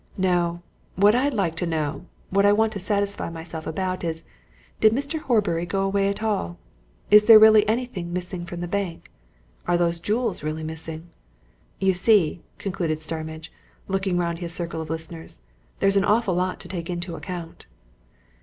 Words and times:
No! 0.17 0.63
what 0.95 1.13
I'd 1.13 1.35
like 1.35 1.55
to 1.57 1.67
know 1.67 2.07
what 2.31 2.43
I 2.43 2.51
want 2.51 2.73
to 2.73 2.79
satisfy 2.79 3.29
myself 3.29 3.67
about 3.67 4.03
is 4.03 4.23
did 4.79 4.93
Mr. 4.93 5.19
Horbury 5.21 5.67
go 5.67 5.83
away 5.83 6.09
at 6.09 6.23
all? 6.23 6.57
Is 7.11 7.27
there 7.27 7.37
really 7.37 7.67
anything 7.69 8.11
missing 8.11 8.47
from 8.47 8.61
the 8.61 8.67
bank? 8.67 9.11
Are 9.67 9.77
those 9.77 9.99
jewels 9.99 10.41
really 10.41 10.63
missing? 10.63 11.11
You 11.77 11.93
see," 11.93 12.41
concluded 12.57 12.99
Starmidge, 12.99 13.51
looking 13.87 14.17
round 14.17 14.39
his 14.39 14.55
circle 14.55 14.81
of 14.81 14.89
listeners, 14.89 15.41
"there's 15.77 15.97
an 15.97 16.05
awful 16.05 16.33
lot 16.33 16.59
to 16.61 16.67
take 16.67 16.89
into 16.89 17.15
account." 17.15 17.67